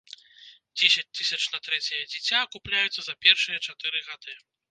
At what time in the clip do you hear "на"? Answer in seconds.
1.57-1.61